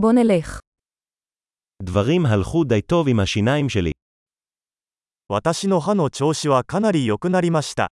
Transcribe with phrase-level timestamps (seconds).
[0.00, 0.60] בוא נלך.
[1.82, 3.92] דברים הלכו די טוב עם השיניים שלי.
[5.28, 7.86] 私の歯の調子はかなり良くなりました。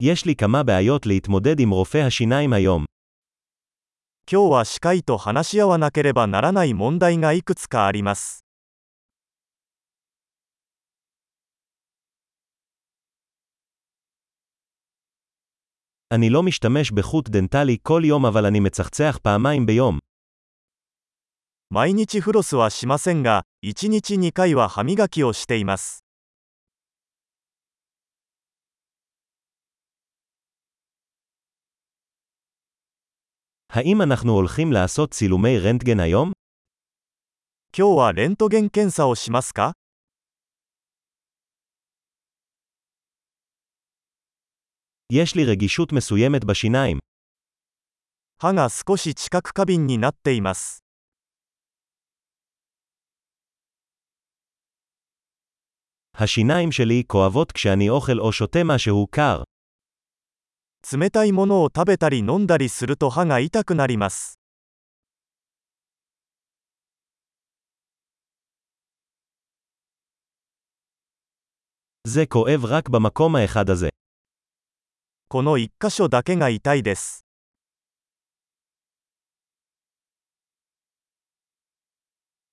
[0.00, 2.84] יש לי כמה בעיות להתמודד עם רופא השיניים היום.
[4.30, 8.46] 今日は歯科医と話し合わなければならない問題がいくつかあります。
[16.13, 19.99] אני לא משתמש בחוט דנטלי כל יום אבל אני מצחצח פעמיים ביום.
[21.69, 25.99] 毎日フロスはしませんが、1日2回は歯磨きをしています。
[33.69, 36.31] האם אנחנו הולכים לעשות צילומי רנטגן היום?
[37.77, 39.73] 今日はレントゲン検査をしますか
[45.11, 46.99] יש לי רגישות מסוימת בשיניים.
[48.39, 50.83] 歯が少し知覚過敏になっています。
[56.13, 59.43] השיניים שלי כואבות כשאני אוכל או שותה משהו קר.
[60.91, 64.37] 冷たいものを食べたり飲んだりすると歯が痛くなります。
[72.07, 73.90] זה כואב רק במקום האחד הזה.
[75.31, 77.25] この1箇所だけが痛いです。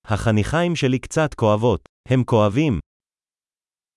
[0.07, 1.81] החניכיים שלי קצת כואבות.
[2.09, 2.79] הם כואבים.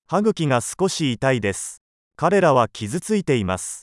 [0.07, 1.83] 歯茎が少し痛いです。
[2.17, 3.83] 彼らは傷ついています。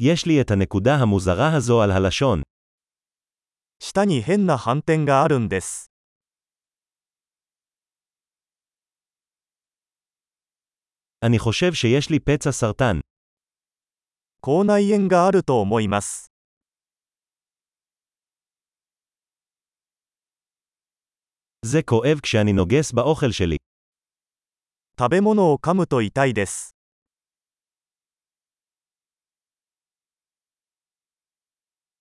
[0.00, 2.42] יש לי את הנקודה המוזרה הזו על הלשון.
[3.80, 5.90] 舌に変な斑点があるんです。
[11.24, 13.00] אני חושב שיש לי פצע סרטן.
[14.40, 16.30] 口内炎があると思います。
[21.66, 23.56] זה כואב כשאני נוגס באוכל שלי.
[25.00, 26.70] 食べ物を噛むと痛いです。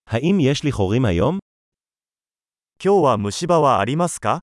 [0.05, 1.39] האם יש לי חורים היום?
[2.79, 4.41] 今日は虫歯はありますか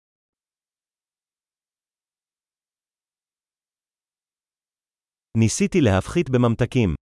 [5.38, 6.94] ניסיתי להפחית בממתקים.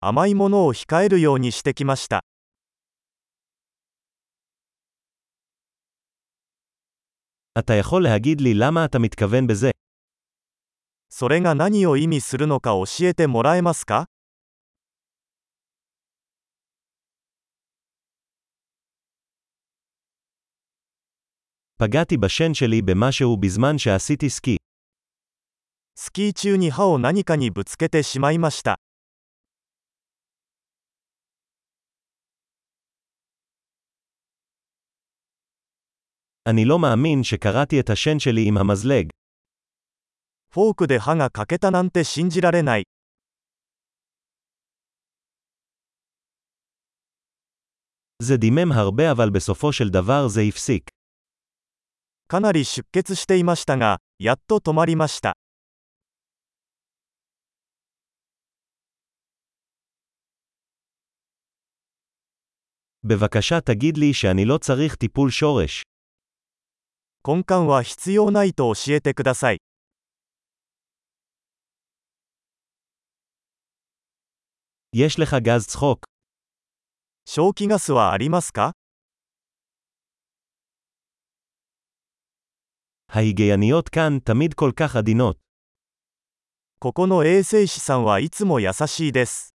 [0.00, 2.20] 甘いものを控えるようにしてきました。
[7.58, 9.70] אתה יכול להגיד לי למה אתה מתכוון בזה?
[11.10, 14.06] それが何を意味するのか教えてもらえますか
[21.78, 24.56] פגעתי בשן שלי במשהו בזמן שעשיתי סקי.
[25.94, 28.78] スキー中に歯を何かにぶつけてしまいました。
[36.50, 39.08] אני לא מאמין שקראתי את השן שלי עם המזלג.
[40.50, 42.84] フォークで歯が欠けたなんて信じられない。
[48.22, 50.90] זה דימם הרבה אבל בסופו של דבר זה הפסיק.
[52.28, 55.36] かなり出血していましたが、やっと止まりました。
[63.04, 65.82] בבקשה תגיד לי שאני לא צריך טיפול שורש.
[67.26, 69.58] 根幹は必要ないと教えてください。
[74.92, 76.06] יש לך גז צחוק.
[77.26, 78.72] 消気ガスはありますか
[83.08, 85.36] ההיגייניות כאן תמיד כל כך עדינות.
[86.80, 89.51] ここの衛生士さんはいつも優しいです。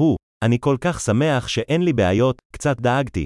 [0.00, 3.24] הוא, אני כל כך שמח שאין לי בעיות, קצת דאגתי.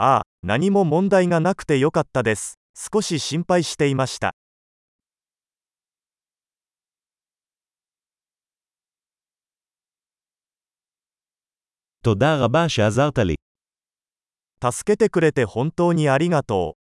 [0.00, 2.54] ああ、何も問題がなくてよかったです。
[2.76, 4.30] 少し心配していました。
[12.04, 13.34] תודה רבה שעזרת לי.
[14.60, 16.81] 助けてくれて本当にありがとう。